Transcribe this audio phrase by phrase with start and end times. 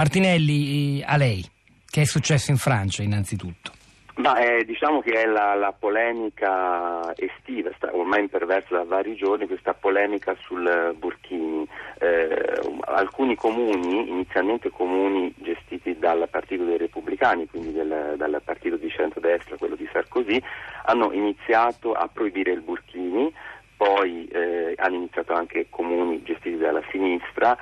[0.00, 1.44] Martinelli, a lei,
[1.86, 3.70] che è successo in Francia innanzitutto?
[4.14, 9.46] Ma eh, diciamo che è la, la, polemica estiva, sta ormai imperversa da vari giorni,
[9.46, 11.68] questa polemica sul Burkini.
[11.98, 18.88] Eh, alcuni comuni, inizialmente comuni gestiti dal Partito dei Repubblicani, quindi del, dal partito di
[18.88, 20.42] centrodestra, quello di Sarkozy,
[20.86, 23.30] hanno iniziato a proibire il Burkini,
[23.76, 27.54] poi eh, hanno iniziato anche comuni gestiti dalla sinistra.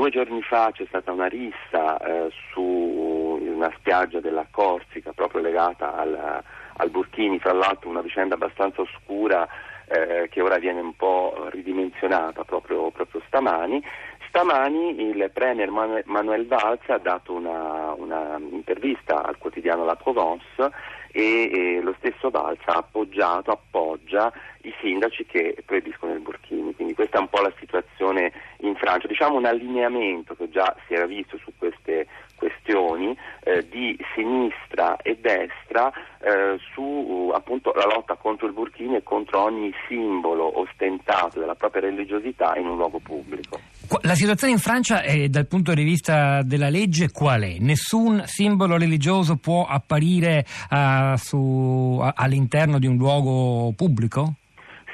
[0.00, 5.94] Due giorni fa c'è stata una rissa eh, su una spiaggia della Corsica proprio legata
[5.94, 6.42] al,
[6.78, 9.46] al Burkini, fra l'altro una vicenda abbastanza oscura
[9.84, 13.84] eh, che ora viene un po' ridimensionata proprio, proprio stamani.
[14.30, 20.70] Stamani il Premier Manuel Valls ha dato una, una intervista al quotidiano La Provence
[21.10, 26.72] e, e lo stesso Valls ha appoggiato, appoggia i sindaci che proibiscono il Burkini.
[26.76, 29.08] Quindi questa è un po' la situazione in Francia.
[29.08, 32.06] Diciamo un allineamento che già si era visto su queste
[32.70, 35.90] questioni eh, di sinistra e destra
[36.20, 41.54] eh, su uh, appunto la lotta contro il burkini e contro ogni simbolo ostentato della
[41.54, 43.58] propria religiosità in un luogo pubblico.
[44.02, 47.56] La situazione in Francia è, dal punto di vista della legge qual è?
[47.58, 54.34] Nessun simbolo religioso può apparire uh, su, all'interno di un luogo pubblico?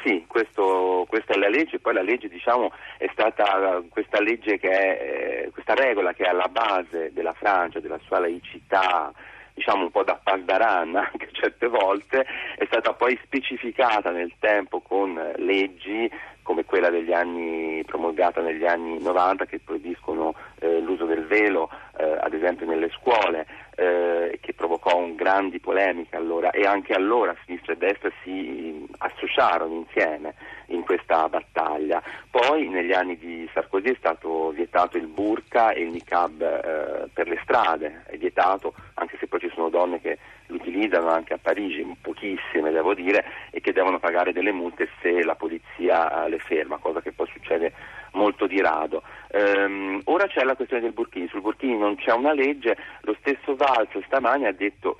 [0.06, 4.68] Sì, questo, questa è la legge, poi la legge diciamo, è stata questa legge è,
[4.68, 9.12] eh, questa regola che è alla base della Francia, della sua laicità,
[9.52, 12.24] diciamo un po' da pasdaran anche certe volte,
[12.56, 16.08] è stata poi specificata nel tempo con leggi
[16.44, 21.68] come quella degli anni promulgata negli anni 90 che proibiscono eh, l'uso del velo
[21.98, 27.34] eh, ad esempio nelle scuole eh, che provocò un grandi polemiche allora e anche allora
[27.44, 30.34] sinistra e destra si associarono insieme
[30.66, 32.02] in questa battaglia.
[32.30, 37.28] Poi negli anni di Sarkozy è stato vietato il burqa e il niqab eh, per
[37.28, 41.84] le strade, è vietato anche se poi ci sono donne che l'utilizzano anche a Parigi,
[42.00, 46.78] pochissime devo dire, e che devono pagare delle multe se la polizia eh, le ferma,
[46.78, 47.72] cosa che poi succede
[48.12, 49.02] molto di rado.
[49.32, 53.54] Um, ora c'è la questione del Burkini, sul Burkini non c'è una legge, lo stesso
[53.54, 54.95] Valls stamani ha detto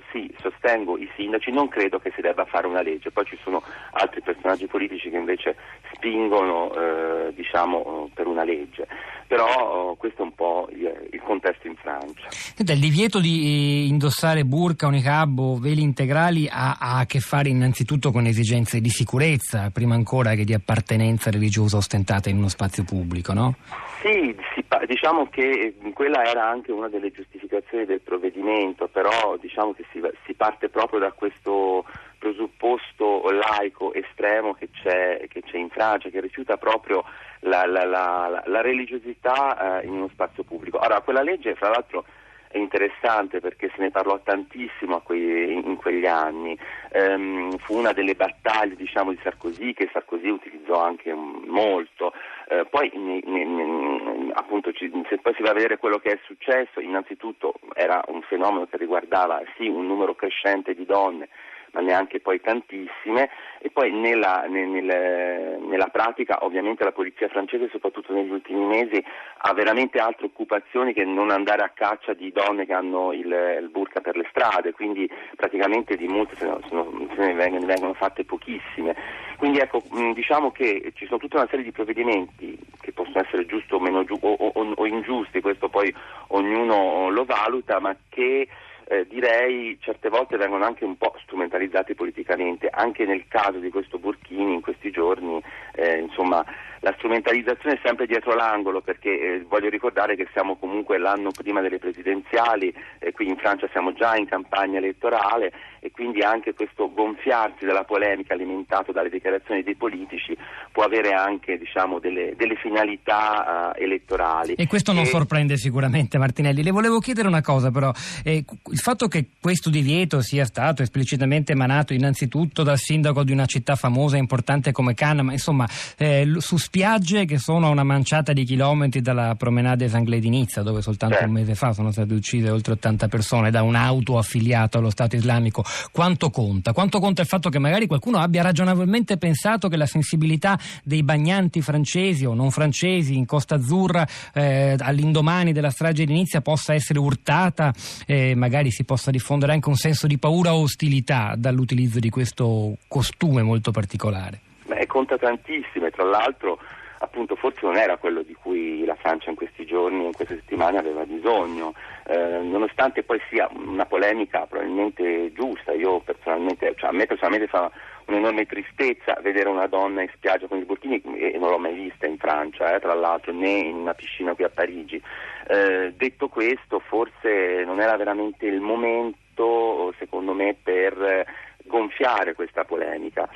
[0.67, 4.21] sostengo i sindaci, non credo che si debba fare una legge, poi ci sono altri
[4.21, 5.55] personaggi politici che invece
[5.93, 8.85] spingono eh, diciamo, per una legge,
[9.27, 12.27] però oh, questo è un po' il, il contesto in Francia.
[12.29, 17.19] Senta, il divieto di eh, indossare burka, unicab o veli integrali ha, ha, a che
[17.19, 22.49] fare innanzitutto con esigenze di sicurezza, prima ancora che di appartenenza religiosa ostentata in uno
[22.49, 23.55] spazio pubblico, no?
[24.01, 29.85] Sì, si, diciamo che quella era anche una delle giustificazioni del provvedimento, però diciamo che
[29.91, 31.85] si, si parte proprio da questo
[32.17, 37.03] presupposto laico estremo che c'è, che c'è in Francia, che rifiuta proprio
[37.41, 40.79] la, la, la, la religiosità eh, in uno spazio pubblico.
[40.79, 42.05] Ora, quella legge, fra l'altro,
[42.49, 46.57] è interessante perché se ne parlò tantissimo quei, in quegli anni,
[46.91, 52.13] ehm, fu una delle battaglie diciamo, di Sarkozy che Sarkozy utilizzò anche molto,
[52.49, 56.19] eh, poi ne, ne, appunto, ci, se poi si va a vedere quello che è
[56.25, 61.27] successo, innanzitutto era un fenomeno che riguardava sì un numero crescente di donne
[61.71, 63.29] ma neanche poi tantissime
[63.59, 69.03] e poi nella, nel, nella, pratica ovviamente la polizia francese soprattutto negli ultimi mesi
[69.39, 73.69] ha veramente altre occupazioni che non andare a caccia di donne che hanno il, il
[73.71, 77.93] burka per le strade, quindi praticamente di multe se, ne, se ne, vengono, ne vengono
[77.93, 78.95] fatte pochissime.
[79.37, 83.73] Quindi ecco, diciamo che ci sono tutta una serie di provvedimenti che possono essere giusti
[83.73, 85.93] o, meno o, o, o ingiusti, questo poi
[86.29, 88.47] ognuno lo valuta, ma che
[88.89, 93.99] eh, direi certe volte vengono anche un po' strumentalizzati politicamente, anche nel caso di questo
[93.99, 95.41] Burkini in questi giorni,
[95.73, 96.43] eh, insomma
[96.81, 101.61] la strumentalizzazione è sempre dietro l'angolo perché eh, voglio ricordare che siamo comunque l'anno prima
[101.61, 106.91] delle presidenziali, eh, qui in Francia siamo già in campagna elettorale e quindi anche questo
[106.91, 110.35] gonfiarsi della polemica alimentato dalle dichiarazioni dei politici
[110.71, 114.53] può avere anche diciamo, delle, delle, finalità uh, elettorali.
[114.55, 115.07] E questo non e...
[115.07, 116.63] sorprende sicuramente Martinelli.
[116.63, 117.91] Le volevo chiedere una cosa però,
[118.23, 123.45] eh, il fatto che questo divieto sia stato esplicitamente emanato innanzitutto dal sindaco di una
[123.45, 127.83] città famosa e importante come Cannes, ma insomma eh, su spiagge che sono a una
[127.83, 131.89] manciata di chilometri dalla promenade des Anglais di Nizza, dove soltanto un mese fa sono
[131.89, 135.65] state uccise oltre 80 persone da un'auto affiliata allo Stato islamico.
[135.91, 136.73] Quanto conta?
[136.73, 141.63] Quanto conta il fatto che magari qualcuno abbia ragionevolmente pensato che la sensibilità dei bagnanti
[141.63, 146.99] francesi o non francesi in Costa Azzurra eh, all'indomani della strage di Nizza possa essere
[146.99, 147.73] urtata
[148.05, 152.77] e magari si possa diffondere anche un senso di paura o ostilità dall'utilizzo di questo
[152.87, 154.41] costume molto particolare?
[154.67, 156.59] Beh, conta tantissimo e tra l'altro
[156.99, 160.77] appunto forse non era quello di cui la Francia in questi giorni, in queste settimane
[160.77, 161.73] aveva bisogno,
[162.05, 167.71] eh, nonostante poi sia una polemica probabilmente giusta, io personalmente, cioè a me personalmente fa
[168.07, 172.07] un'enorme tristezza vedere una donna in spiaggia con i burkini e non l'ho mai vista
[172.07, 175.01] in Francia, eh, tra l'altro, né in una piscina qui a Parigi.
[175.47, 181.25] Eh, detto questo, forse non era veramente il momento, secondo me, per
[181.67, 183.29] gonfiare questa polemica.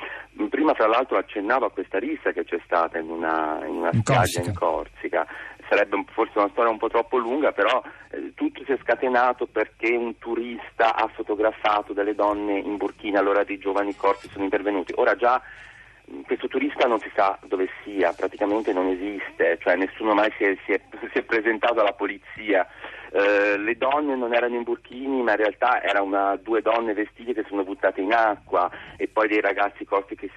[0.49, 4.01] Prima fra l'altro accennavo a questa rissa che c'è stata in una, in una in
[4.01, 4.49] spiaggia Corsica.
[4.49, 5.27] in Corsica.
[5.69, 9.95] Sarebbe forse una storia un po' troppo lunga, però eh, tutto si è scatenato perché
[9.95, 14.93] un turista ha fotografato delle donne in burkina, allora dei giovani corpi sono intervenuti.
[14.97, 15.41] Ora già
[16.25, 20.57] questo turista non si sa dove sia, praticamente non esiste, cioè nessuno mai si è,
[20.65, 22.67] si è, si è presentato alla polizia.
[23.13, 27.43] Eh, le donne non erano in burchini, ma in realtà erano due donne vestite che
[27.47, 30.29] sono buttate in acqua e poi dei ragazzi corti che,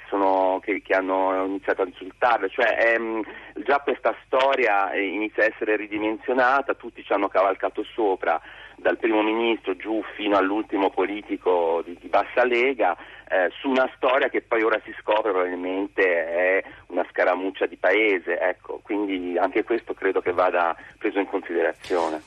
[0.61, 2.49] che, che hanno iniziato a insultarle.
[2.49, 3.23] Cioè, ehm,
[3.65, 8.41] già questa storia inizia a essere ridimensionata, tutti ci hanno cavalcato sopra,
[8.76, 12.97] dal primo ministro giù fino all'ultimo politico di, di bassa lega,
[13.29, 18.38] eh, su una storia che poi ora si scopre probabilmente è una scaramuccia di paese.
[18.38, 22.21] Ecco, quindi anche questo credo che vada preso in considerazione.